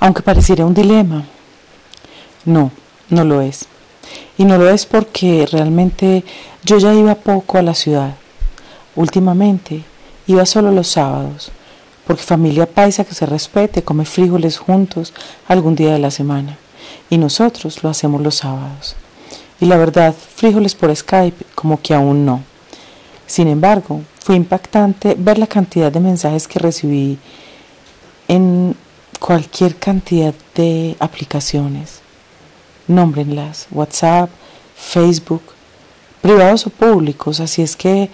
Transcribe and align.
aunque 0.00 0.22
pareciera 0.22 0.66
un 0.66 0.74
dilema. 0.74 1.24
No, 2.44 2.72
no 3.10 3.24
lo 3.24 3.42
es. 3.42 3.66
Y 4.38 4.44
no 4.44 4.56
lo 4.56 4.68
es 4.70 4.86
porque 4.86 5.46
realmente 5.50 6.24
yo 6.64 6.78
ya 6.78 6.92
iba 6.94 7.14
poco 7.14 7.58
a 7.58 7.62
la 7.62 7.74
ciudad. 7.74 8.16
Últimamente 8.96 9.84
iba 10.26 10.44
solo 10.46 10.72
los 10.72 10.88
sábados, 10.88 11.52
porque 12.06 12.22
familia 12.22 12.66
paisa 12.66 13.04
que 13.04 13.14
se 13.14 13.26
respete 13.26 13.82
come 13.82 14.04
frijoles 14.04 14.58
juntos 14.58 15.12
algún 15.46 15.76
día 15.76 15.92
de 15.92 15.98
la 15.98 16.10
semana. 16.10 16.56
Y 17.10 17.18
nosotros 17.18 17.82
lo 17.84 17.90
hacemos 17.90 18.22
los 18.22 18.36
sábados. 18.36 18.96
Y 19.60 19.66
la 19.66 19.76
verdad, 19.76 20.14
frijoles 20.14 20.74
por 20.74 20.94
Skype 20.94 21.44
como 21.54 21.80
que 21.80 21.94
aún 21.94 22.24
no. 22.24 22.42
Sin 23.26 23.46
embargo, 23.46 24.00
fue 24.18 24.36
impactante 24.36 25.14
ver 25.18 25.38
la 25.38 25.46
cantidad 25.46 25.92
de 25.92 26.00
mensajes 26.00 26.48
que 26.48 26.58
recibí 26.58 27.18
en 28.26 28.74
cualquier 29.20 29.76
cantidad 29.76 30.34
de 30.56 30.96
aplicaciones. 30.98 32.00
Nómbrenlas, 32.88 33.68
WhatsApp, 33.70 34.30
Facebook, 34.74 35.42
privados 36.20 36.66
o 36.66 36.70
públicos, 36.70 37.38
así 37.38 37.62
es 37.62 37.76
que 37.76 38.10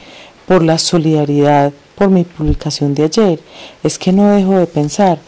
por 0.47 0.63
la 0.63 0.79
solidaridad, 0.79 1.73
por 1.95 2.11
mi 2.11 2.25
publicación 2.25 2.95
de 2.95 3.05
ayer, 3.05 3.41
es 3.83 3.99
que 3.99 4.13
no 4.13 4.29
dejo 4.29 4.59
de 4.59 4.67
pensar 4.67 5.19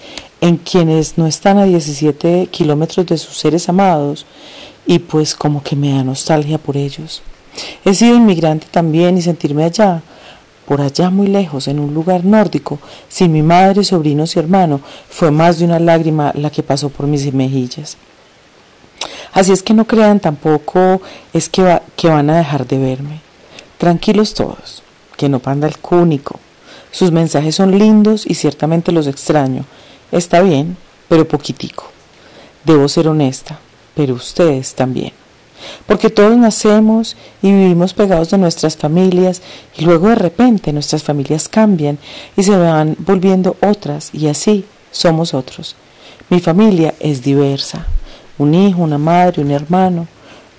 en 0.40 0.56
quienes 0.56 1.16
no 1.16 1.26
están 1.26 1.58
a 1.58 1.64
17 1.64 2.48
kilómetros 2.50 3.06
de 3.06 3.16
sus 3.16 3.38
seres 3.38 3.68
amados 3.68 4.26
y 4.86 4.98
pues 4.98 5.34
como 5.34 5.62
que 5.62 5.76
me 5.76 5.92
da 5.92 6.04
nostalgia 6.04 6.58
por 6.58 6.76
ellos. 6.76 7.22
He 7.84 7.94
sido 7.94 8.16
inmigrante 8.16 8.66
también 8.70 9.16
y 9.16 9.22
sentirme 9.22 9.64
allá, 9.64 10.02
por 10.68 10.82
allá 10.82 11.08
muy 11.08 11.28
lejos, 11.28 11.66
en 11.66 11.80
un 11.80 11.94
lugar 11.94 12.26
nórdico, 12.26 12.78
sin 13.08 13.32
mi 13.32 13.40
madre, 13.40 13.84
sobrinos 13.84 14.36
y 14.36 14.38
hermano, 14.38 14.82
fue 15.08 15.30
más 15.30 15.58
de 15.58 15.64
una 15.64 15.78
lágrima 15.78 16.30
la 16.34 16.50
que 16.50 16.62
pasó 16.62 16.90
por 16.90 17.06
mis 17.06 17.32
mejillas. 17.32 17.96
Así 19.32 19.50
es 19.50 19.62
que 19.62 19.72
no 19.72 19.86
crean 19.86 20.20
tampoco 20.20 21.00
es 21.32 21.48
que, 21.48 21.80
que 21.96 22.08
van 22.08 22.28
a 22.28 22.36
dejar 22.36 22.66
de 22.66 22.76
verme. 22.76 23.20
Tranquilos 23.78 24.34
todos, 24.34 24.82
que 25.16 25.30
no 25.30 25.38
panda 25.38 25.66
el 25.66 25.78
cúnico. 25.78 26.38
Sus 26.90 27.12
mensajes 27.12 27.54
son 27.54 27.78
lindos 27.78 28.26
y 28.26 28.34
ciertamente 28.34 28.92
los 28.92 29.06
extraño. 29.06 29.64
Está 30.12 30.42
bien, 30.42 30.76
pero 31.08 31.26
poquitico. 31.26 31.84
Debo 32.64 32.88
ser 32.88 33.08
honesta, 33.08 33.58
pero 33.94 34.12
ustedes 34.12 34.74
también 34.74 35.14
porque 35.86 36.10
todos 36.10 36.36
nacemos 36.36 37.16
y 37.42 37.52
vivimos 37.52 37.94
pegados 37.94 38.30
de 38.30 38.38
nuestras 38.38 38.76
familias 38.76 39.42
y 39.76 39.84
luego 39.84 40.08
de 40.08 40.16
repente 40.16 40.72
nuestras 40.72 41.02
familias 41.02 41.48
cambian 41.48 41.98
y 42.36 42.42
se 42.42 42.56
van 42.56 42.96
volviendo 42.98 43.56
otras 43.60 44.10
y 44.12 44.28
así 44.28 44.64
somos 44.90 45.34
otros. 45.34 45.76
Mi 46.30 46.40
familia 46.40 46.94
es 47.00 47.22
diversa, 47.22 47.86
un 48.36 48.54
hijo, 48.54 48.82
una 48.82 48.98
madre, 48.98 49.42
un 49.42 49.50
hermano, 49.50 50.06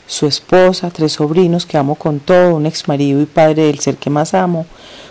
su 0.07 0.25
esposa, 0.25 0.89
tres 0.89 1.13
sobrinos 1.13 1.67
que 1.67 1.77
amo 1.77 1.93
con 1.93 2.19
todo, 2.19 2.55
un 2.55 2.65
ex 2.65 2.87
marido 2.87 3.21
y 3.21 3.25
padre 3.25 3.65
del 3.65 3.79
ser 3.79 3.97
que 3.97 4.09
más 4.09 4.33
amo, 4.33 4.65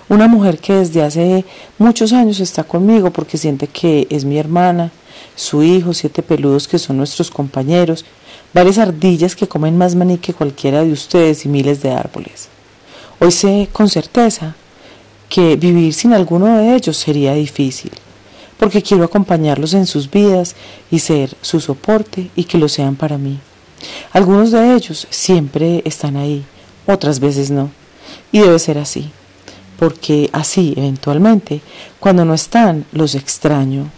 una 0.08 0.26
mujer 0.26 0.58
que 0.58 0.74
desde 0.74 1.02
hace 1.02 1.44
muchos 1.78 2.12
años 2.12 2.40
está 2.40 2.64
conmigo 2.64 3.12
porque 3.12 3.38
siente 3.38 3.68
que 3.68 4.06
es 4.10 4.24
mi 4.24 4.38
hermana, 4.38 4.90
su 5.36 5.62
hijo, 5.62 5.94
siete 5.94 6.22
peludos 6.22 6.66
que 6.66 6.78
son 6.78 6.96
nuestros 6.96 7.30
compañeros, 7.30 8.04
varias 8.52 8.78
ardillas 8.78 9.36
que 9.36 9.48
comen 9.48 9.76
más 9.76 9.94
maní 9.94 10.18
que 10.18 10.34
cualquiera 10.34 10.82
de 10.82 10.92
ustedes 10.92 11.44
y 11.44 11.48
miles 11.48 11.82
de 11.82 11.92
árboles. 11.92 12.48
Hoy 13.20 13.32
sé 13.32 13.68
con 13.72 13.88
certeza 13.88 14.54
que 15.28 15.56
vivir 15.56 15.92
sin 15.92 16.12
alguno 16.12 16.56
de 16.56 16.74
ellos 16.74 16.96
sería 16.96 17.34
difícil, 17.34 17.92
porque 18.58 18.82
quiero 18.82 19.04
acompañarlos 19.04 19.74
en 19.74 19.86
sus 19.86 20.10
vidas 20.10 20.56
y 20.90 21.00
ser 21.00 21.34
su 21.42 21.60
soporte 21.60 22.30
y 22.34 22.44
que 22.44 22.58
lo 22.58 22.68
sean 22.68 22.96
para 22.96 23.18
mí. 23.18 23.38
Algunos 24.12 24.50
de 24.50 24.74
ellos 24.74 25.06
siempre 25.10 25.82
están 25.84 26.16
ahí, 26.16 26.44
otras 26.86 27.20
veces 27.20 27.50
no, 27.50 27.70
y 28.32 28.40
debe 28.40 28.58
ser 28.58 28.78
así, 28.78 29.10
porque 29.78 30.30
así 30.32 30.74
eventualmente, 30.76 31.60
cuando 32.00 32.24
no 32.24 32.34
están, 32.34 32.84
los 32.92 33.14
extraño, 33.14 33.90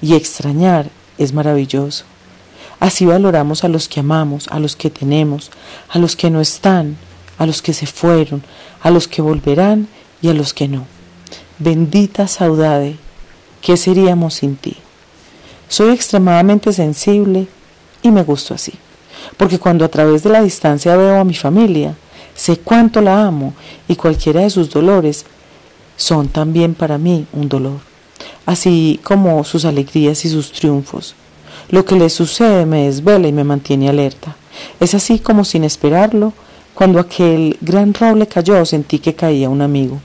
y 0.00 0.14
extrañar 0.14 0.90
es 1.18 1.32
maravilloso. 1.32 2.04
Así 2.80 3.06
valoramos 3.06 3.64
a 3.64 3.68
los 3.68 3.88
que 3.88 4.00
amamos, 4.00 4.48
a 4.48 4.60
los 4.60 4.76
que 4.76 4.90
tenemos, 4.90 5.50
a 5.88 5.98
los 5.98 6.14
que 6.14 6.30
no 6.30 6.40
están, 6.40 6.96
a 7.38 7.46
los 7.46 7.60
que 7.62 7.72
se 7.72 7.86
fueron, 7.86 8.42
a 8.82 8.90
los 8.90 9.08
que 9.08 9.22
volverán 9.22 9.88
y 10.22 10.28
a 10.28 10.34
los 10.34 10.54
que 10.54 10.68
no. 10.68 10.86
Bendita 11.58 12.28
saudade, 12.28 12.96
¿qué 13.60 13.76
seríamos 13.76 14.34
sin 14.34 14.56
ti? 14.56 14.76
Soy 15.68 15.92
extremadamente 15.92 16.72
sensible 16.72 17.48
y 18.02 18.10
me 18.10 18.22
gusto 18.22 18.54
así, 18.54 18.74
porque 19.36 19.58
cuando 19.58 19.84
a 19.84 19.88
través 19.88 20.22
de 20.22 20.30
la 20.30 20.42
distancia 20.42 20.96
veo 20.96 21.20
a 21.20 21.24
mi 21.24 21.34
familia, 21.34 21.96
sé 22.34 22.58
cuánto 22.58 23.00
la 23.00 23.26
amo 23.26 23.54
y 23.88 23.96
cualquiera 23.96 24.42
de 24.42 24.50
sus 24.50 24.70
dolores 24.70 25.26
son 25.96 26.28
también 26.28 26.74
para 26.74 26.96
mí 26.96 27.26
un 27.32 27.48
dolor, 27.48 27.80
así 28.46 29.00
como 29.02 29.42
sus 29.42 29.64
alegrías 29.64 30.24
y 30.24 30.30
sus 30.30 30.52
triunfos. 30.52 31.16
Lo 31.70 31.84
que 31.84 31.96
le 31.96 32.08
sucede 32.08 32.64
me 32.64 32.86
desvela 32.86 33.28
y 33.28 33.32
me 33.32 33.44
mantiene 33.44 33.88
alerta. 33.88 34.36
Es 34.80 34.94
así 34.94 35.18
como 35.18 35.44
sin 35.44 35.64
esperarlo, 35.64 36.32
cuando 36.74 37.00
aquel 37.00 37.58
gran 37.60 37.92
roble 37.92 38.26
cayó, 38.26 38.64
sentí 38.64 38.98
que 39.00 39.14
caía 39.14 39.50
un 39.50 39.60
amigo. 39.60 40.00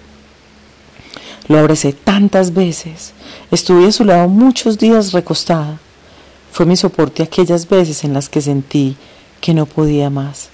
Lo 1.48 1.60
abracé 1.60 1.94
tantas 1.94 2.54
veces, 2.54 3.14
estuve 3.52 3.88
a 3.88 3.92
su 3.92 4.06
lado 4.06 4.28
muchos 4.28 4.78
días 4.78 5.12
recostada. 5.12 5.80
Fue 6.52 6.66
mi 6.66 6.76
soporte 6.76 7.24
aquellas 7.24 7.68
veces 7.68 8.04
en 8.04 8.14
las 8.14 8.30
que 8.30 8.42
sentí 8.42 8.96
que 9.42 9.54
no 9.54 9.66
podía 9.66 10.10
más. 10.10 10.50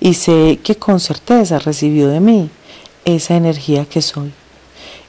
Y 0.00 0.14
sé 0.14 0.58
que 0.62 0.76
con 0.76 1.00
certeza 1.00 1.58
recibió 1.58 2.08
de 2.08 2.20
mí 2.20 2.50
esa 3.04 3.36
energía 3.36 3.84
que 3.84 4.02
soy. 4.02 4.32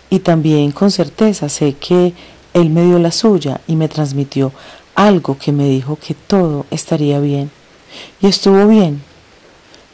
Y 0.09 0.19
también 0.19 0.71
con 0.71 0.91
certeza 0.91 1.49
sé 1.49 1.73
que 1.73 2.13
él 2.53 2.69
me 2.69 2.85
dio 2.85 2.99
la 2.99 3.11
suya 3.11 3.61
y 3.67 3.75
me 3.75 3.89
transmitió 3.89 4.51
algo 4.97 5.37
que 5.37 5.51
me 5.51 5.69
dijo 5.69 5.95
que 5.95 6.15
todo 6.15 6.65
estaría 6.71 7.19
bien. 7.19 7.51
¿Y 8.19 8.27
estuvo 8.27 8.67
bien? 8.67 9.03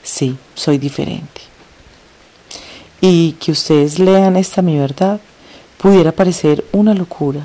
Sí, 0.01 0.37
soy 0.55 0.77
diferente. 0.77 1.41
Y 3.01 3.33
que 3.33 3.51
ustedes 3.51 3.99
lean 3.99 4.37
esta 4.37 4.61
mi 4.61 4.79
verdad 4.79 5.19
pudiera 5.77 6.13
parecer 6.13 6.63
una 6.71 6.93
locura, 6.93 7.41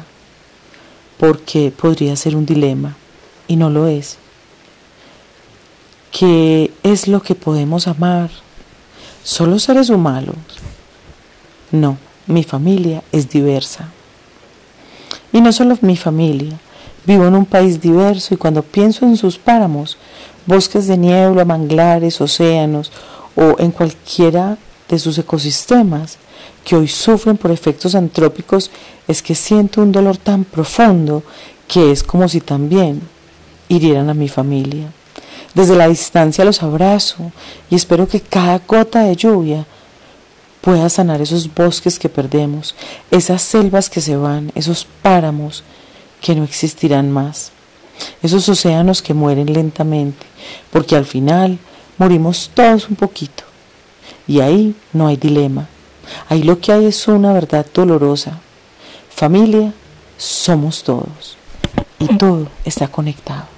porque 1.19 1.73
podría 1.73 2.15
ser 2.15 2.37
un 2.37 2.47
dilema, 2.47 2.97
y 3.49 3.57
no 3.57 3.71
lo 3.71 3.89
es. 3.89 4.19
¿Qué 6.13 6.73
es 6.85 7.09
lo 7.09 7.21
que 7.23 7.35
podemos 7.35 7.89
amar? 7.89 8.31
¿Solo 9.25 9.59
seres 9.59 9.91
humanos? 9.91 10.37
No, 11.73 11.99
mi 12.29 12.45
familia 12.45 13.03
es 13.11 13.29
diversa. 13.29 13.91
Y 15.33 15.41
no 15.41 15.53
solo 15.53 15.77
mi 15.81 15.97
familia, 15.97 16.61
Vivo 17.09 17.27
en 17.27 17.37
un 17.37 17.47
país 17.47 17.81
diverso 17.81 18.35
y 18.35 18.37
cuando 18.37 18.63
pienso 18.63 19.07
en 19.07 19.17
sus 19.17 19.39
páramos, 19.39 19.97
bosques 20.45 20.87
de 20.87 20.99
niebla, 20.99 21.47
manglares, 21.47 22.21
océanos 22.21 22.93
o 23.35 23.57
en 23.59 23.71
cualquiera 23.71 24.59
de 24.91 24.99
sus 24.99 25.17
ecosistemas 25.17 26.19
que 26.67 26.77
hoy 26.77 26.87
sufren 26.87 27.39
por 27.39 27.51
efectos 27.51 27.95
antrópicos, 27.95 28.71
es 29.07 29.23
que 29.23 29.35
siento 29.35 29.81
un 29.81 29.91
dolor 29.91 30.19
tan 30.19 30.45
profundo 30.45 31.23
que 31.67 31.93
es 31.93 32.03
como 32.03 32.29
si 32.29 32.43
también 32.43 33.01
hirieran 33.69 34.11
a 34.11 34.15
mi 34.15 34.29
familia. 34.29 34.93
Desde 35.55 35.77
la 35.77 35.89
distancia 35.89 36.45
los 36.45 36.63
abrazo 36.63 37.33
y 37.71 37.77
espero 37.77 38.07
que 38.07 38.21
cada 38.21 38.59
gota 38.59 39.05
de 39.05 39.17
lluvia 39.17 39.65
pueda 40.61 40.91
sanar 40.91 41.23
esos 41.23 41.55
bosques 41.55 41.99
que 41.99 42.11
perdemos, 42.11 42.75
esas 43.11 43.41
selvas 43.41 43.89
que 43.89 44.03
se 44.03 44.15
van, 44.15 44.53
esos 44.55 44.87
páramos 45.01 45.65
que 46.21 46.35
no 46.35 46.45
existirán 46.45 47.11
más, 47.11 47.53
esos 48.23 48.49
océanos 48.49 49.03
que 49.03 49.15
mueren 49.15 49.53
lentamente, 49.53 50.27
porque 50.71 50.97
al 50.97 51.05
final 51.05 51.59
morimos 51.97 52.51
todos 52.55 52.89
un 52.89 52.97
poquito. 52.97 53.45
Y 54.27 54.41
ahí 54.41 54.75
no 54.93 55.07
hay 55.07 55.17
dilema, 55.17 55.69
ahí 56.29 56.43
lo 56.43 56.61
que 56.61 56.73
hay 56.73 56.87
es 56.87 57.09
una 57.09 57.33
verdad 57.33 57.67
dolorosa. 57.73 58.41
Familia, 59.09 59.73
somos 60.17 60.83
todos 60.83 61.37
y 61.99 62.07
todo 62.19 62.49
está 62.65 62.89
conectado. 62.89 63.58